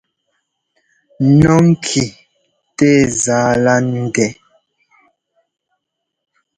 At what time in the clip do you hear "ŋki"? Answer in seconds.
1.69-2.03